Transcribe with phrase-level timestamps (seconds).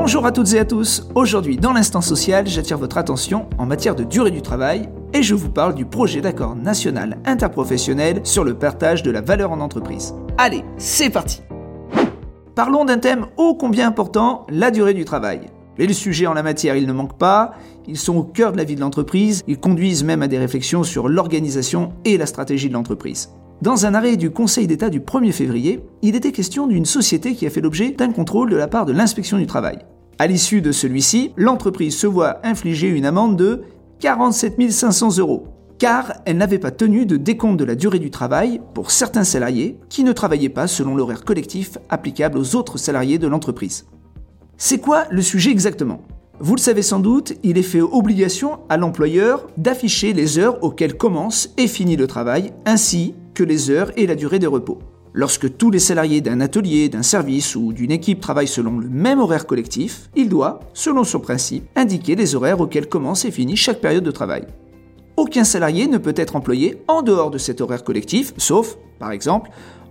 [0.00, 1.08] Bonjour à toutes et à tous.
[1.16, 5.34] Aujourd'hui, dans l'instant social, j'attire votre attention en matière de durée du travail et je
[5.34, 10.14] vous parle du projet d'accord national interprofessionnel sur le partage de la valeur en entreprise.
[10.38, 11.42] Allez, c'est parti.
[12.54, 15.40] Parlons d'un thème ô combien important, la durée du travail.
[15.80, 17.54] Mais les sujets en la matière, ils ne manquent pas,
[17.88, 20.84] ils sont au cœur de la vie de l'entreprise, ils conduisent même à des réflexions
[20.84, 23.30] sur l'organisation et la stratégie de l'entreprise.
[23.60, 27.44] Dans un arrêt du Conseil d'État du 1er février, il était question d'une société qui
[27.44, 29.78] a fait l'objet d'un contrôle de la part de l'inspection du travail.
[30.20, 33.62] À l'issue de celui-ci, l'entreprise se voit infliger une amende de
[33.98, 38.60] 47 500 euros, car elle n'avait pas tenu de décompte de la durée du travail
[38.74, 43.26] pour certains salariés qui ne travaillaient pas selon l'horaire collectif applicable aux autres salariés de
[43.26, 43.86] l'entreprise.
[44.56, 46.02] C'est quoi le sujet exactement?
[46.38, 50.96] Vous le savez sans doute, il est fait obligation à l'employeur d'afficher les heures auxquelles
[50.96, 54.78] commence et finit le travail, ainsi les heures et la durée des repos.
[55.14, 59.20] Lorsque tous les salariés d'un atelier, d'un service ou d'une équipe travaillent selon le même
[59.20, 63.80] horaire collectif, il doit, selon son principe, indiquer les horaires auxquels commence et finit chaque
[63.80, 64.46] période de travail.
[65.16, 69.50] Aucun salarié ne peut être employé en dehors de cet horaire collectif, sauf, par exemple,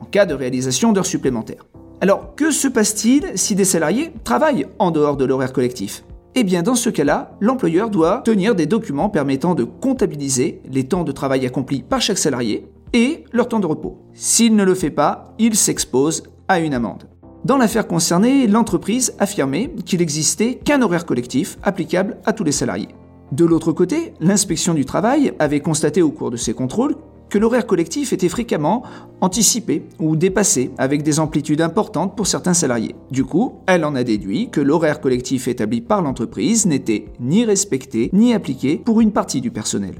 [0.00, 1.66] en cas de réalisation d'heures supplémentaires.
[2.00, 6.04] Alors, que se passe-t-il si des salariés travaillent en dehors de l'horaire collectif?
[6.36, 11.02] Eh bien, dans ce cas-là, l'employeur doit tenir des documents permettant de comptabiliser les temps
[11.02, 13.98] de travail accomplis par chaque salarié, et leur temps de repos.
[14.14, 17.08] S'il ne le fait pas, il s'expose à une amende.
[17.44, 22.88] Dans l'affaire concernée, l'entreprise affirmait qu'il n'existait qu'un horaire collectif applicable à tous les salariés.
[23.30, 26.96] De l'autre côté, l'inspection du travail avait constaté au cours de ses contrôles
[27.28, 28.82] que l'horaire collectif était fréquemment
[29.20, 32.94] anticipé ou dépassé avec des amplitudes importantes pour certains salariés.
[33.10, 38.10] Du coup, elle en a déduit que l'horaire collectif établi par l'entreprise n'était ni respecté
[38.12, 39.96] ni appliqué pour une partie du personnel.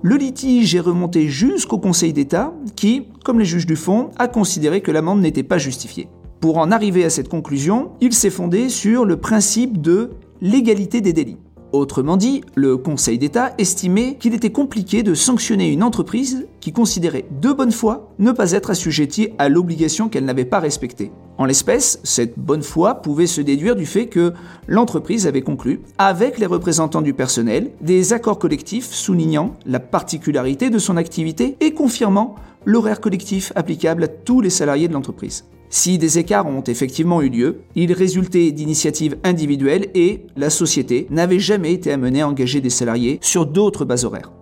[0.00, 4.80] Le litige est remonté jusqu'au Conseil d'État qui, comme les juges du fond, a considéré
[4.80, 6.08] que l'amende n'était pas justifiée.
[6.40, 11.12] Pour en arriver à cette conclusion, il s'est fondé sur le principe de l'égalité des
[11.12, 11.38] délits.
[11.72, 17.26] Autrement dit, le Conseil d'État estimait qu'il était compliqué de sanctionner une entreprise qui considérait
[17.42, 21.12] de bonne foi ne pas être assujettie à l'obligation qu'elle n'avait pas respectée.
[21.36, 24.32] En l'espèce, cette bonne foi pouvait se déduire du fait que
[24.66, 30.78] l'entreprise avait conclu, avec les représentants du personnel, des accords collectifs soulignant la particularité de
[30.78, 32.34] son activité et confirmant
[32.64, 35.44] l'horaire collectif applicable à tous les salariés de l'entreprise.
[35.70, 41.38] Si des écarts ont effectivement eu lieu, ils résultaient d'initiatives individuelles et la société n'avait
[41.38, 44.32] jamais été amenée à engager des salariés sur d'autres bases horaires.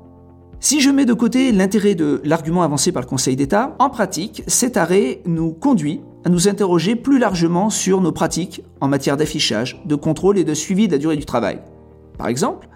[0.60, 4.42] Si je mets de côté l'intérêt de l'argument avancé par le Conseil d'État, en pratique,
[4.46, 9.82] cet arrêt nous conduit à nous interroger plus largement sur nos pratiques en matière d'affichage,
[9.84, 11.60] de contrôle et de suivi de la durée du travail.
[12.18, 12.68] Par exemple,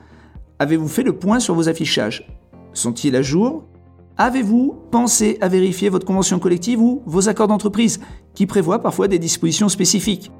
[0.58, 2.28] avez-vous fait le point sur vos affichages?
[2.74, 3.64] Sont-ils à jour?
[4.18, 8.00] Avez-vous pensé à vérifier votre convention collective ou vos accords d'entreprise,
[8.34, 10.30] qui prévoient parfois des dispositions spécifiques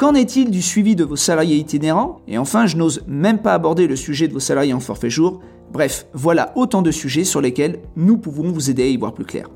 [0.00, 2.22] Qu'en est-il du suivi de vos salariés itinérants?
[2.26, 5.40] Et enfin, je n'ose même pas aborder le sujet de vos salariés en forfait jour.
[5.70, 9.26] Bref, voilà autant de sujets sur lesquels nous pouvons vous aider à y voir plus
[9.26, 9.50] clair.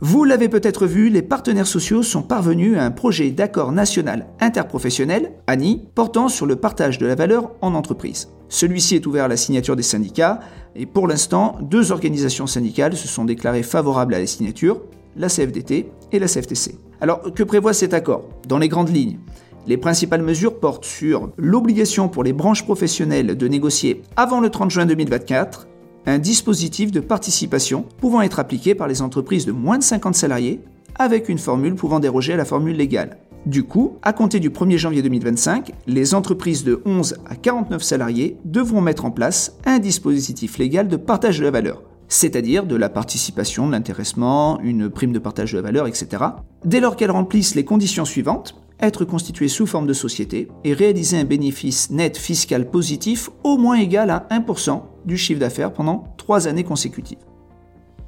[0.00, 5.32] Vous l'avez peut-être vu, les partenaires sociaux sont parvenus à un projet d'accord national interprofessionnel,
[5.48, 8.28] ANI, portant sur le partage de la valeur en entreprise.
[8.48, 10.38] Celui-ci est ouvert à la signature des syndicats
[10.76, 14.80] et pour l'instant, deux organisations syndicales se sont déclarées favorables à la signature,
[15.18, 16.78] la CFDT et la CFTC.
[17.00, 18.28] Alors, que prévoit cet accord?
[18.48, 19.18] Dans les grandes lignes,
[19.66, 24.70] les principales mesures portent sur l'obligation pour les branches professionnelles de négocier avant le 30
[24.70, 25.68] juin 2024
[26.06, 30.60] un dispositif de participation pouvant être appliqué par les entreprises de moins de 50 salariés
[30.98, 33.18] avec une formule pouvant déroger à la formule légale.
[33.46, 38.36] Du coup, à compter du 1er janvier 2025, les entreprises de 11 à 49 salariés
[38.44, 42.88] devront mettre en place un dispositif légal de partage de la valeur, c'est-à-dire de la
[42.88, 46.24] participation, de l'intéressement, une prime de partage de la valeur, etc.,
[46.64, 51.18] dès lors qu'elles remplissent les conditions suivantes, être constituées sous forme de société et réaliser
[51.18, 56.46] un bénéfice net fiscal positif au moins égal à 1% du chiffre d'affaires pendant 3
[56.46, 57.18] années consécutives.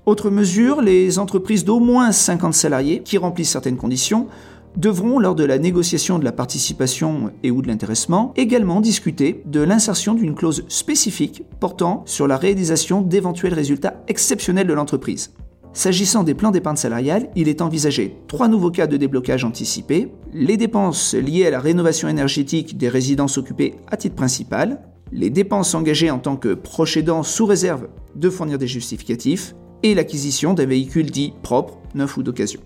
[0.06, 4.28] Autre mesure, les entreprises d'au moins 50 salariés qui remplissent certaines conditions
[4.76, 9.60] devront, lors de la négociation de la participation et ou de l'intéressement, également discuter de
[9.60, 15.32] l'insertion d'une clause spécifique portant sur la réalisation d'éventuels résultats exceptionnels de l'entreprise.
[15.72, 20.56] S'agissant des plans d'épargne salariale, il est envisagé trois nouveaux cas de déblocage anticipé, les
[20.56, 24.80] dépenses liées à la rénovation énergétique des résidences occupées à titre principal,
[25.12, 29.94] les dépenses engagées en tant que proche aidant sous réserve de fournir des justificatifs, et
[29.94, 32.60] l'acquisition d'un véhicule dit propre, neuf ou d'occasion.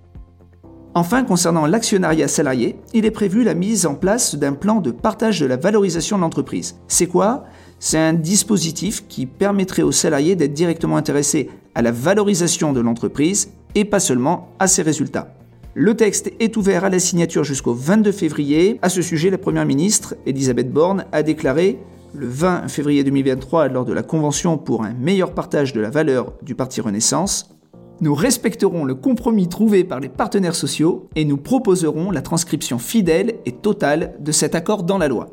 [0.97, 5.41] Enfin, concernant l'actionnariat salarié, il est prévu la mise en place d'un plan de partage
[5.41, 6.77] de la valorisation de l'entreprise.
[6.87, 7.47] C'est quoi?
[7.81, 13.51] C'est un dispositif qui permettrait aux salariés d'être directement intéressés à la valorisation de l'entreprise
[13.75, 15.35] et pas seulement à ses résultats.
[15.75, 18.79] Le texte est ouvert à la signature jusqu'au 22 février.
[18.81, 21.81] À ce sujet, la Première ministre, Elisabeth Borne, a déclaré
[22.15, 26.35] le 20 février 2023 lors de la Convention pour un meilleur partage de la valeur
[26.43, 27.54] du Parti Renaissance.
[28.01, 33.35] Nous respecterons le compromis trouvé par les partenaires sociaux et nous proposerons la transcription fidèle
[33.47, 35.31] et totale de cet accord dans la loi.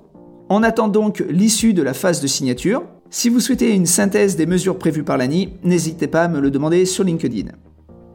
[0.50, 2.84] On attend donc l'issue de la phase de signature.
[3.10, 6.52] Si vous souhaitez une synthèse des mesures prévues par l'ANI, n'hésitez pas à me le
[6.52, 7.52] demander sur LinkedIn.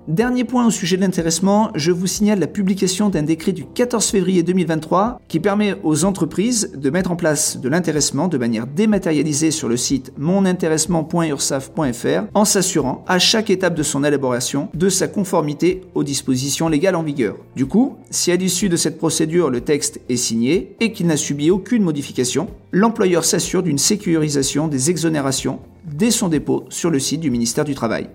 [0.09, 4.07] Dernier point au sujet de l'intéressement, je vous signale la publication d'un décret du 14
[4.07, 9.51] février 2023 qui permet aux entreprises de mettre en place de l'intéressement de manière dématérialisée
[9.51, 15.81] sur le site monintéressement.ursaf.fr en s'assurant à chaque étape de son élaboration de sa conformité
[15.97, 17.35] aux dispositions légales en vigueur.
[17.57, 21.17] Du coup, si à l'issue de cette procédure le texte est signé et qu'il n'a
[21.17, 27.23] subi aucune modification, l'employeur s'assure d'une sécurisation des exonérations dès son dépôt sur le site
[27.23, 28.09] du ministère du Travail.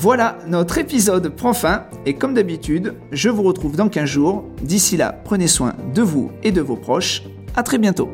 [0.00, 4.44] Voilà, notre épisode prend fin et comme d'habitude, je vous retrouve dans 15 jours.
[4.62, 7.24] D'ici là, prenez soin de vous et de vos proches.
[7.56, 8.08] À très bientôt.